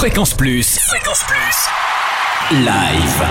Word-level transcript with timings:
Fréquence 0.00 0.32
Plus. 0.32 0.78
Fréquence 0.78 1.20
Plus. 1.28 2.56
Live. 2.64 3.22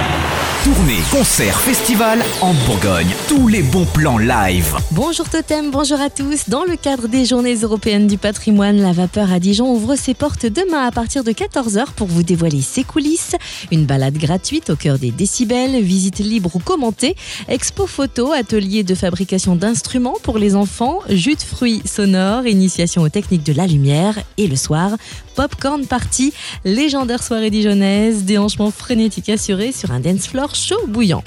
Tournée, 0.63 0.99
concert, 1.11 1.59
festival 1.59 2.21
en 2.41 2.53
Bourgogne. 2.53 3.07
Tous 3.27 3.47
les 3.47 3.63
bons 3.63 3.85
plans 3.85 4.19
live. 4.19 4.75
Bonjour 4.91 5.27
Totem, 5.27 5.71
bonjour 5.71 5.99
à 5.99 6.09
tous. 6.09 6.47
Dans 6.47 6.65
le 6.65 6.75
cadre 6.75 7.07
des 7.07 7.25
Journées 7.25 7.55
européennes 7.55 8.05
du 8.05 8.17
patrimoine, 8.17 8.79
la 8.79 8.91
Vapeur 8.91 9.31
à 9.31 9.39
Dijon 9.39 9.73
ouvre 9.73 9.95
ses 9.95 10.13
portes 10.13 10.45
demain 10.45 10.85
à 10.85 10.91
partir 10.91 11.23
de 11.23 11.31
14h 11.31 11.93
pour 11.95 12.07
vous 12.07 12.23
dévoiler 12.23 12.61
ses 12.61 12.83
coulisses. 12.83 13.35
Une 13.71 13.85
balade 13.85 14.17
gratuite 14.17 14.69
au 14.69 14.75
cœur 14.75 14.99
des 14.99 15.11
décibels, 15.11 15.81
visite 15.81 16.19
libre 16.19 16.55
ou 16.55 16.59
commentée, 16.59 17.15
expo 17.47 17.87
photo, 17.87 18.31
atelier 18.31 18.83
de 18.83 18.95
fabrication 18.95 19.55
d'instruments 19.55 20.17
pour 20.21 20.37
les 20.37 20.55
enfants, 20.55 20.99
jus 21.09 21.35
de 21.35 21.41
fruits 21.41 21.81
sonores, 21.85 22.45
initiation 22.45 23.01
aux 23.01 23.09
techniques 23.09 23.45
de 23.45 23.53
la 23.53 23.65
lumière 23.65 24.19
et 24.37 24.47
le 24.47 24.55
soir, 24.55 24.91
popcorn 25.39 25.87
party, 25.87 26.33
légendaire 26.65 27.23
soirée 27.23 27.49
dijonnaise, 27.49 28.25
déhanchement 28.25 28.71
frénétique 28.71 29.29
assuré 29.29 29.71
sur 29.71 29.89
un 29.91 30.01
dance 30.01 30.27
floor 30.27 30.53
chaud 30.53 30.85
bouillant. 30.85 31.23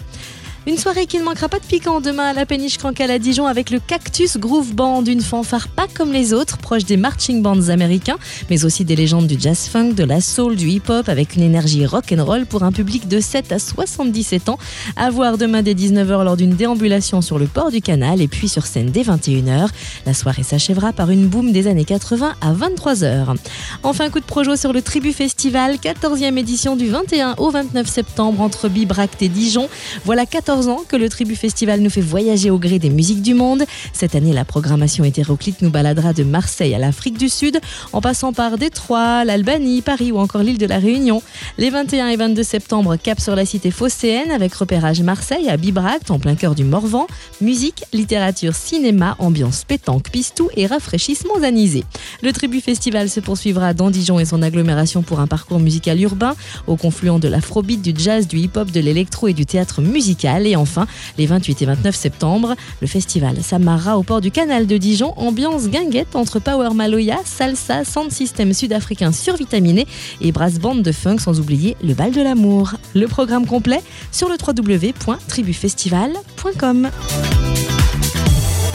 Une 0.64 0.78
soirée 0.78 1.06
qui 1.06 1.18
ne 1.18 1.24
manquera 1.24 1.48
pas 1.48 1.58
de 1.58 1.64
piquant 1.64 2.00
demain 2.00 2.26
à 2.26 2.32
la 2.32 2.46
péniche 2.46 2.78
Cancale 2.78 3.10
à 3.10 3.18
Dijon 3.18 3.46
avec 3.48 3.70
le 3.70 3.80
Cactus 3.80 4.36
Groove 4.36 4.74
Band, 4.76 5.02
une 5.02 5.20
fanfare 5.20 5.66
pas 5.66 5.88
comme 5.92 6.12
les 6.12 6.32
autres, 6.32 6.56
proche 6.56 6.84
des 6.84 6.96
marching 6.96 7.42
bands 7.42 7.68
américains, 7.68 8.16
mais 8.48 8.64
aussi 8.64 8.84
des 8.84 8.94
légendes 8.94 9.26
du 9.26 9.34
jazz 9.40 9.66
funk, 9.66 9.94
de 9.94 10.04
la 10.04 10.20
soul, 10.20 10.54
du 10.54 10.68
hip-hop, 10.68 11.08
avec 11.08 11.34
une 11.34 11.42
énergie 11.42 11.84
rock 11.84 12.14
and 12.16 12.24
roll 12.24 12.46
pour 12.46 12.62
un 12.62 12.70
public 12.70 13.08
de 13.08 13.18
7 13.18 13.50
à 13.50 13.58
77 13.58 14.50
ans. 14.50 14.58
À 14.94 15.10
voir 15.10 15.36
demain 15.36 15.62
dès 15.62 15.74
19h 15.74 16.22
lors 16.22 16.36
d'une 16.36 16.54
déambulation 16.54 17.22
sur 17.22 17.40
le 17.40 17.46
port 17.46 17.72
du 17.72 17.80
canal 17.80 18.20
et 18.20 18.28
puis 18.28 18.48
sur 18.48 18.64
scène 18.64 18.92
dès 18.92 19.02
21h. 19.02 19.66
La 20.06 20.14
soirée 20.14 20.44
s'achèvera 20.44 20.92
par 20.92 21.10
une 21.10 21.26
boom 21.26 21.50
des 21.50 21.66
années 21.66 21.84
80 21.84 22.34
à 22.40 22.52
23h. 22.52 23.34
Enfin, 23.82 24.10
coup 24.10 24.20
de 24.20 24.24
projo 24.24 24.54
sur 24.54 24.72
le 24.72 24.80
Tribu 24.80 25.12
Festival, 25.12 25.78
14e 25.82 26.38
édition 26.38 26.76
du 26.76 26.88
21 26.88 27.34
au 27.38 27.50
29 27.50 27.84
septembre 27.88 28.40
entre 28.42 28.68
Bibract 28.68 29.22
et 29.22 29.28
Dijon. 29.28 29.68
Voilà 30.04 30.24
14 30.24 30.51
ans 30.52 30.84
que 30.86 30.96
le 30.96 31.08
Tribu 31.08 31.34
Festival 31.34 31.80
nous 31.80 31.90
fait 31.90 32.00
voyager 32.00 32.50
au 32.50 32.58
gré 32.58 32.78
des 32.78 32.90
musiques 32.90 33.22
du 33.22 33.34
monde. 33.34 33.64
Cette 33.92 34.14
année, 34.14 34.32
la 34.32 34.44
programmation 34.44 35.02
hétéroclite 35.02 35.62
nous 35.62 35.70
baladera 35.70 36.12
de 36.12 36.24
Marseille 36.24 36.74
à 36.74 36.78
l'Afrique 36.78 37.16
du 37.16 37.28
Sud, 37.28 37.58
en 37.92 38.00
passant 38.00 38.32
par 38.32 38.58
Détroit, 38.58 39.24
l'Albanie, 39.24 39.80
Paris 39.80 40.12
ou 40.12 40.18
encore 40.18 40.42
l'île 40.42 40.58
de 40.58 40.66
la 40.66 40.78
Réunion. 40.78 41.22
Les 41.58 41.70
21 41.70 42.08
et 42.08 42.16
22 42.16 42.42
septembre, 42.42 42.96
cap 42.96 43.18
sur 43.18 43.34
la 43.34 43.46
cité 43.46 43.70
phocéenne 43.70 44.30
avec 44.30 44.52
repérage 44.54 45.00
Marseille 45.02 45.48
à 45.48 45.56
Bibract, 45.56 46.10
en 46.10 46.18
plein 46.18 46.34
cœur 46.34 46.54
du 46.54 46.64
Morvan. 46.64 47.06
Musique, 47.40 47.84
littérature, 47.92 48.54
cinéma, 48.54 49.16
ambiance 49.18 49.64
pétanque, 49.64 50.10
pistou 50.10 50.50
et 50.56 50.66
rafraîchissement 50.66 51.42
anisés. 51.42 51.84
Le 52.22 52.32
Tribu 52.32 52.60
Festival 52.60 53.08
se 53.08 53.20
poursuivra 53.20 53.72
dans 53.74 53.90
Dijon 53.90 54.18
et 54.18 54.26
son 54.26 54.42
agglomération 54.42 55.02
pour 55.02 55.20
un 55.20 55.26
parcours 55.26 55.60
musical 55.60 56.00
urbain, 56.00 56.34
au 56.66 56.76
confluent 56.76 57.18
de 57.18 57.28
l'afrobeat, 57.28 57.80
du 57.80 57.94
jazz, 57.96 58.28
du 58.28 58.38
hip-hop, 58.38 58.70
de 58.70 58.80
l'électro 58.80 59.28
et 59.28 59.32
du 59.32 59.46
théâtre 59.46 59.80
musical. 59.80 60.41
Et 60.46 60.56
enfin, 60.56 60.86
les 61.18 61.26
28 61.26 61.62
et 61.62 61.66
29 61.66 61.94
septembre, 61.94 62.54
le 62.80 62.86
festival 62.86 63.36
s'amarra 63.42 63.98
au 63.98 64.02
port 64.02 64.20
du 64.20 64.30
canal 64.30 64.66
de 64.66 64.76
Dijon, 64.76 65.14
ambiance 65.16 65.68
guinguette 65.68 66.16
entre 66.16 66.38
Power 66.38 66.74
Maloya, 66.74 67.18
salsa, 67.24 67.84
sound 67.84 68.10
system 68.10 68.52
sud-africain 68.52 69.12
survitaminé 69.12 69.86
et 70.20 70.32
brass 70.32 70.58
band 70.58 70.74
de 70.76 70.92
funk, 70.92 71.18
sans 71.18 71.40
oublier 71.40 71.76
le 71.82 71.94
bal 71.94 72.12
de 72.12 72.22
l'amour. 72.22 72.72
Le 72.94 73.06
programme 73.06 73.46
complet 73.46 73.80
sur 74.10 74.28
le 74.28 74.36
www.tribufestival.com. 74.36 76.90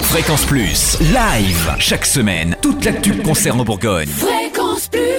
Fréquence 0.02 0.46
Plus. 0.46 0.98
Live. 1.02 1.76
Chaque 1.80 2.06
semaine. 2.06 2.56
Toute 2.62 2.86
l'actu 2.86 3.18
concerne 3.18 3.60
en 3.60 3.66
Bourgogne. 3.66 4.08
Fréquence 4.08 4.88
Plus 4.88 5.17